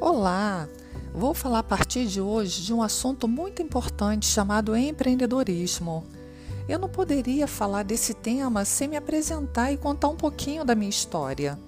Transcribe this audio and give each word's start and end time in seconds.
Olá! 0.00 0.68
Vou 1.12 1.34
falar 1.34 1.58
a 1.58 1.62
partir 1.64 2.06
de 2.06 2.20
hoje 2.20 2.62
de 2.62 2.72
um 2.72 2.80
assunto 2.80 3.26
muito 3.26 3.60
importante 3.60 4.26
chamado 4.26 4.76
empreendedorismo. 4.76 6.06
Eu 6.68 6.78
não 6.78 6.88
poderia 6.88 7.48
falar 7.48 7.82
desse 7.82 8.14
tema 8.14 8.64
sem 8.64 8.86
me 8.86 8.96
apresentar 8.96 9.72
e 9.72 9.76
contar 9.76 10.06
um 10.06 10.16
pouquinho 10.16 10.64
da 10.64 10.76
minha 10.76 10.88
história. 10.88 11.58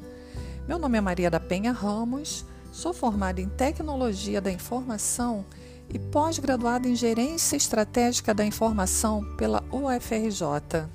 Meu 0.69 0.79
nome 0.79 0.97
é 0.97 1.01
Maria 1.01 1.29
da 1.29 1.41
Penha 1.41 1.73
Ramos, 1.73 2.47
sou 2.71 2.93
formada 2.93 3.41
em 3.41 3.49
Tecnologia 3.49 4.41
da 4.41 4.53
Informação 4.53 5.45
e 5.93 5.99
pós-graduada 5.99 6.87
em 6.87 6.95
Gerência 6.95 7.57
Estratégica 7.57 8.33
da 8.33 8.45
Informação 8.45 9.25
pela 9.37 9.61
UFRJ. 9.73 10.87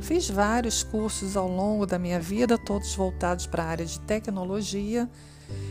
Fiz 0.00 0.30
vários 0.30 0.82
cursos 0.82 1.36
ao 1.36 1.46
longo 1.46 1.84
da 1.84 1.98
minha 1.98 2.18
vida, 2.18 2.56
todos 2.56 2.94
voltados 2.94 3.46
para 3.46 3.64
a 3.64 3.66
área 3.66 3.84
de 3.84 4.00
tecnologia 4.00 5.06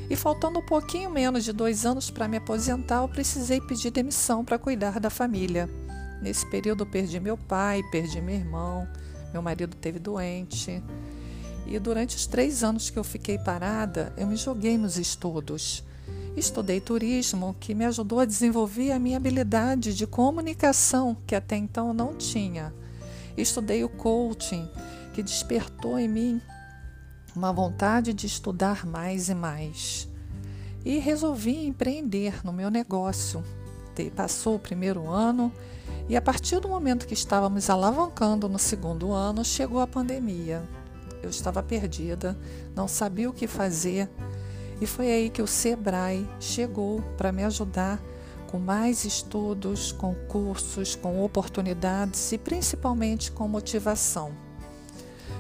e 0.10 0.16
faltando 0.16 0.60
um 0.60 0.66
pouquinho 0.66 1.12
menos 1.12 1.44
de 1.44 1.54
dois 1.54 1.86
anos 1.86 2.10
para 2.10 2.28
me 2.28 2.38
aposentar, 2.38 3.04
eu 3.04 3.08
precisei 3.08 3.62
pedir 3.62 3.92
demissão 3.92 4.44
para 4.44 4.58
cuidar 4.58 5.00
da 5.00 5.10
família. 5.10 5.70
Nesse 6.20 6.50
período, 6.50 6.82
eu 6.82 6.88
perdi 6.88 7.20
meu 7.20 7.38
pai, 7.38 7.84
perdi 7.92 8.20
meu 8.20 8.36
irmão, 8.36 8.88
meu 9.32 9.42
marido 9.42 9.76
teve 9.76 10.00
doente. 10.00 10.84
E 11.68 11.78
durante 11.78 12.16
os 12.16 12.26
três 12.26 12.64
anos 12.64 12.90
que 12.90 12.98
eu 12.98 13.04
fiquei 13.04 13.38
parada, 13.38 14.12
eu 14.18 14.26
me 14.26 14.36
joguei 14.36 14.78
nos 14.78 14.98
estudos. 14.98 15.84
Estudei 16.36 16.82
turismo, 16.82 17.56
que 17.60 17.76
me 17.76 17.86
ajudou 17.86 18.20
a 18.20 18.26
desenvolver 18.26 18.92
a 18.92 19.00
minha 19.00 19.18
habilidade 19.18 19.94
de 19.94 20.08
comunicação, 20.08 21.16
que 21.28 21.36
até 21.36 21.56
então 21.56 21.90
eu 21.90 21.94
não 21.94 22.16
tinha. 22.16 22.74
Estudei 23.38 23.84
o 23.84 23.90
coaching, 23.90 24.68
que 25.14 25.22
despertou 25.22 26.00
em 26.00 26.08
mim 26.08 26.42
uma 27.36 27.52
vontade 27.52 28.14
de 28.14 28.26
estudar 28.26 28.86
mais 28.86 29.30
e 29.30 29.36
mais. 29.36 30.08
E 30.84 30.98
resolvi 30.98 31.66
empreender 31.66 32.46
no 32.46 32.54
meu 32.54 32.70
negócio. 32.70 33.44
Passou 34.16 34.56
o 34.56 34.60
primeiro 34.60 35.10
ano 35.10 35.52
e, 36.08 36.16
a 36.16 36.22
partir 36.22 36.60
do 36.60 36.70
momento 36.70 37.06
que 37.06 37.14
estávamos 37.14 37.70
alavancando 37.70 38.48
no 38.48 38.58
segundo 38.58 39.12
ano, 39.12 39.44
chegou 39.44 39.82
a 39.82 39.88
pandemia. 39.88 40.64
Eu 41.22 41.30
estava 41.30 41.62
perdida, 41.62 42.38
não 42.74 42.88
sabia 42.88 43.30
o 43.30 43.34
que 43.34 43.46
fazer, 43.46 44.10
e 44.80 44.88
foi 44.88 45.12
aí 45.12 45.30
que 45.30 45.42
o 45.42 45.48
Sebrae 45.48 46.26
chegou 46.40 47.02
para 47.18 47.32
me 47.32 47.44
ajudar 47.44 48.02
com 48.48 48.58
mais 48.58 49.04
estudos, 49.04 49.92
com 49.92 50.16
cursos, 50.28 50.96
com 50.96 51.22
oportunidades 51.24 52.32
e 52.32 52.38
principalmente 52.38 53.32
com 53.32 53.48
motivação. 53.48 54.49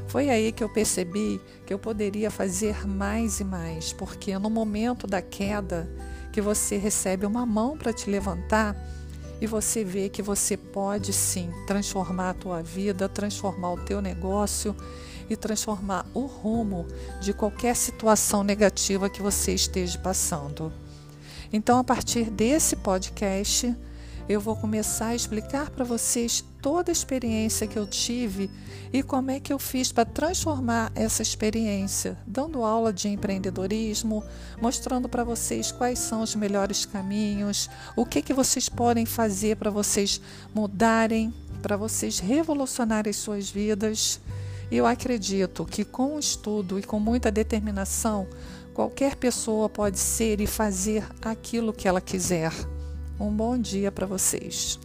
Foi 0.09 0.27
aí 0.29 0.51
que 0.51 0.63
eu 0.63 0.69
percebi 0.69 1.39
que 1.67 1.73
eu 1.73 1.77
poderia 1.77 2.31
fazer 2.31 2.87
mais 2.87 3.39
e 3.39 3.43
mais, 3.43 3.93
porque 3.93 4.37
no 4.39 4.49
momento 4.49 5.05
da 5.05 5.21
queda, 5.21 5.87
que 6.31 6.41
você 6.41 6.77
recebe 6.77 7.27
uma 7.27 7.45
mão 7.45 7.77
para 7.77 7.93
te 7.93 8.09
levantar 8.09 8.75
e 9.39 9.45
você 9.45 9.83
vê 9.83 10.09
que 10.09 10.23
você 10.23 10.57
pode 10.57 11.13
sim 11.13 11.51
transformar 11.67 12.31
a 12.31 12.33
tua 12.33 12.61
vida, 12.63 13.07
transformar 13.07 13.73
o 13.73 13.77
teu 13.77 14.01
negócio 14.01 14.75
e 15.29 15.35
transformar 15.35 16.07
o 16.11 16.25
rumo 16.25 16.87
de 17.21 17.31
qualquer 17.31 17.75
situação 17.75 18.43
negativa 18.43 19.11
que 19.11 19.21
você 19.21 19.53
esteja 19.53 19.99
passando. 19.99 20.73
Então, 21.53 21.77
a 21.77 21.83
partir 21.83 22.31
desse 22.31 22.75
podcast, 22.75 23.75
eu 24.29 24.39
vou 24.39 24.55
começar 24.55 25.07
a 25.07 25.15
explicar 25.15 25.71
para 25.71 25.83
vocês 25.83 26.45
toda 26.61 26.91
a 26.91 26.93
experiência 26.93 27.65
que 27.65 27.79
eu 27.79 27.87
tive 27.87 28.47
e 28.93 29.01
como 29.01 29.31
é 29.31 29.39
que 29.39 29.51
eu 29.51 29.57
fiz 29.57 29.91
para 29.91 30.05
transformar 30.05 30.91
essa 30.93 31.23
experiência, 31.23 32.15
dando 32.27 32.63
aula 32.63 32.93
de 32.93 33.07
empreendedorismo, 33.07 34.23
mostrando 34.61 35.09
para 35.09 35.23
vocês 35.23 35.71
quais 35.71 35.97
são 35.97 36.21
os 36.21 36.35
melhores 36.35 36.85
caminhos, 36.85 37.71
o 37.95 38.05
que 38.05 38.21
que 38.21 38.31
vocês 38.31 38.69
podem 38.69 39.03
fazer 39.03 39.57
para 39.57 39.71
vocês 39.71 40.21
mudarem, 40.53 41.33
para 41.63 41.75
vocês 41.75 42.19
revolucionarem 42.19 43.11
suas 43.11 43.49
vidas. 43.49 44.21
Eu 44.71 44.85
acredito 44.85 45.65
que 45.65 45.83
com 45.83 46.17
o 46.17 46.19
estudo 46.19 46.77
e 46.77 46.83
com 46.83 46.99
muita 46.99 47.31
determinação, 47.31 48.27
qualquer 48.75 49.15
pessoa 49.15 49.67
pode 49.67 49.97
ser 49.97 50.39
e 50.39 50.45
fazer 50.45 51.03
aquilo 51.23 51.73
que 51.73 51.87
ela 51.87 51.99
quiser. 51.99 52.53
Um 53.19 53.31
bom 53.31 53.57
dia 53.57 53.91
para 53.91 54.05
vocês. 54.05 54.79